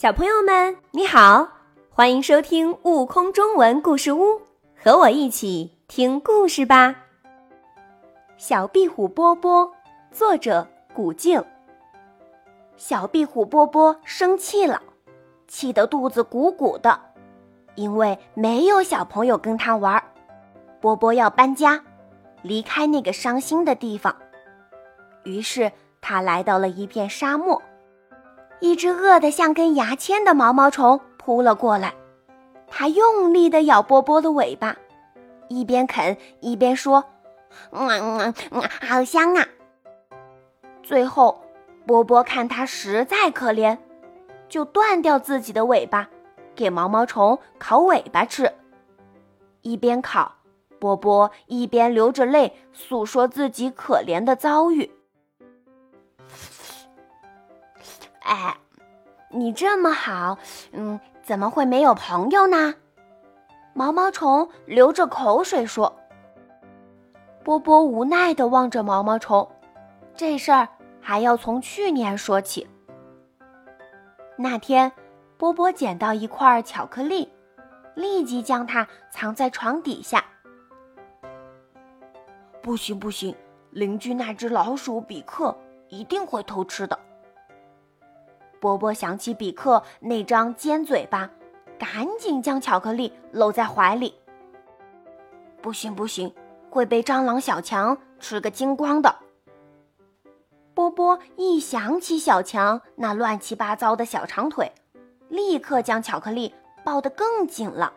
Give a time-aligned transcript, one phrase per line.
[0.00, 1.48] 小朋友们，你好，
[1.90, 4.34] 欢迎收听《悟空中文故事屋》，
[4.76, 6.94] 和我一起听故事吧。
[8.36, 9.68] 小壁虎波波，
[10.12, 10.64] 作者
[10.94, 11.44] 古静。
[12.76, 14.80] 小壁虎波波生气了，
[15.48, 17.00] 气得肚子鼓鼓的，
[17.74, 20.00] 因为没有小朋友跟他玩。
[20.80, 21.82] 波波要搬家，
[22.42, 24.14] 离开那个伤心的地方。
[25.24, 27.60] 于是他来到了一片沙漠。
[28.60, 31.94] 一只饿得像根牙签的毛毛虫扑了过来，
[32.66, 34.76] 它用力地咬波波的尾巴，
[35.48, 37.04] 一边啃一边说
[37.70, 39.46] ：“嗯嗯嗯，好香啊！”
[40.82, 41.42] 最后，
[41.86, 43.78] 波波看它实在可怜，
[44.48, 46.08] 就断掉自己的尾巴，
[46.54, 48.52] 给毛毛虫烤尾巴吃。
[49.62, 50.36] 一边烤，
[50.78, 54.90] 波波一边流着泪诉说自己可怜的遭遇。
[58.28, 58.54] 哎，
[59.30, 60.36] 你这么好，
[60.72, 62.74] 嗯，怎么会没有朋友呢？
[63.72, 65.94] 毛毛虫流着口水说。
[67.42, 69.50] 波波无奈地望着毛毛虫，
[70.14, 70.68] 这事儿
[71.00, 72.68] 还要从去年说起。
[74.36, 74.92] 那天，
[75.38, 77.32] 波波捡到一块巧克力，
[77.94, 80.22] 立即将它藏在床底下。
[82.60, 83.34] 不行不行，
[83.70, 85.56] 邻居那只老鼠比克
[85.88, 86.98] 一定会偷吃的。
[88.60, 91.30] 波波想起比克那张尖嘴巴，
[91.78, 94.14] 赶紧将巧克力搂在怀里。
[95.60, 96.32] 不行不行，
[96.70, 99.14] 会被蟑螂小强吃个精光的。
[100.74, 104.72] 波波一想起小强那乱七八糟的小长腿，
[105.28, 107.92] 立刻将巧克力抱得更紧了。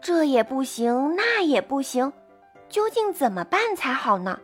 [0.00, 2.12] 这也不行，那也不行，
[2.68, 4.38] 究竟怎么办才好呢？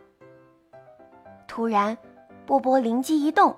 [1.47, 1.97] 突然，
[2.45, 3.55] 波波灵机一动。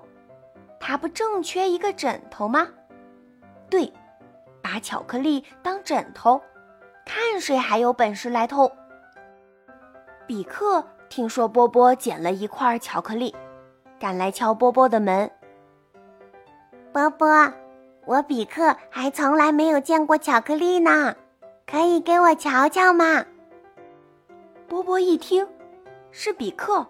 [0.86, 2.68] 他不正缺一个枕头吗？
[3.70, 3.90] 对，
[4.60, 6.38] 把巧克力当枕头，
[7.06, 8.70] 看谁还有本事来偷。
[10.26, 13.34] 比克听说波波捡了一块巧克力，
[13.98, 15.30] 赶来敲波波的门。
[16.92, 17.50] 波波，
[18.04, 21.16] 我比克还从来没有见过巧克力呢，
[21.66, 23.24] 可以给我瞧瞧吗？
[24.68, 25.48] 波波一听
[26.10, 26.86] 是比克，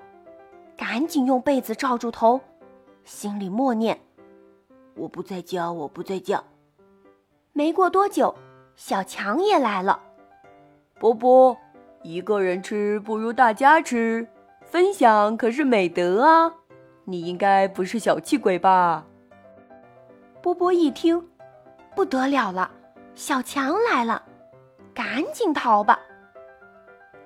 [0.76, 2.41] 赶紧用被子罩住头。
[3.04, 4.00] 心里默念
[4.97, 6.42] ：“我不在家，我不在家。”
[7.53, 8.34] 没过多久，
[8.76, 10.00] 小强也来了。
[10.98, 11.56] 波波，
[12.03, 14.26] 一个人吃不如大家吃，
[14.62, 16.53] 分享可是美德啊！
[17.04, 19.04] 你应该不是小气鬼吧？
[20.41, 21.28] 波波一听，
[21.94, 22.70] 不得了了，
[23.14, 24.22] 小强来了，
[24.94, 26.00] 赶紧逃吧！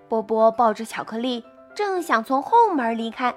[0.09, 1.45] 波波抱着巧克力，
[1.75, 3.33] 正想从后门离开，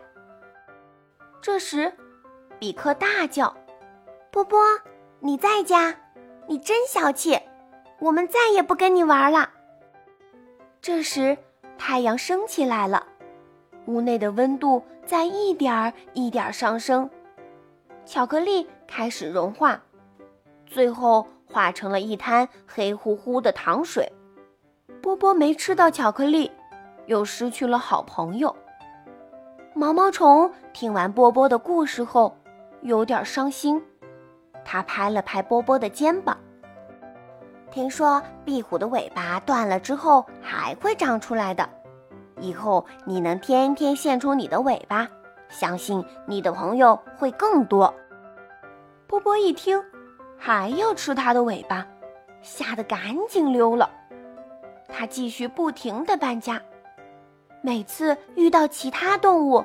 [1.40, 1.94] 这时。
[2.62, 3.52] 比克大叫
[4.30, 4.60] ：“波波，
[5.20, 5.96] 你在家？
[6.46, 7.36] 你真小气！
[8.00, 9.50] 我们再也不跟你玩了。”
[10.80, 11.36] 这时，
[11.80, 13.08] 太阳升起来了，
[13.88, 17.10] 屋内的温度在一点儿一点儿上升，
[18.06, 19.82] 巧克力开始融化，
[20.68, 24.08] 最后化成了一滩黑乎乎的糖水。
[25.02, 26.52] 波波没吃到巧克力，
[27.08, 28.56] 又失去了好朋友。
[29.74, 32.38] 毛毛虫听完波波的故事后。
[32.81, 33.81] 有点伤心，
[34.66, 36.38] 他拍了拍波波的肩膀。
[37.69, 41.68] 听说壁虎的尾巴断了之后还会长出来的，
[42.40, 45.08] 以后你能天天献出你的尾巴，
[45.47, 47.94] 相信你的朋友会更多。
[49.08, 49.81] 波波一听，
[50.38, 51.86] 还要吃它的尾巴，
[52.42, 53.90] 吓得赶紧溜了。
[54.94, 56.62] 他继续不停地搬家，
[57.62, 59.63] 每次遇到其他动物，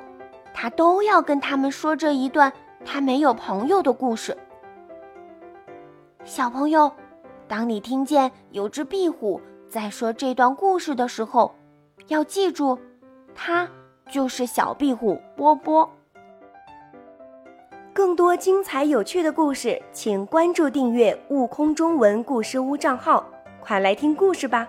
[0.54, 2.53] 他都要跟他们说这一段。
[2.86, 4.34] 他没有朋友的故事。
[6.24, 6.91] 小朋友，
[7.48, 11.52] 当你听见有只壁虎在说这段故事的时候，
[12.06, 12.78] 要记住，
[13.34, 13.69] 它
[14.08, 15.91] 就是小壁虎波波。
[17.92, 23.24] 更多精彩有趣的故事，请关注订阅“悟空中文故事屋”账号，
[23.60, 24.68] 快来听故事吧。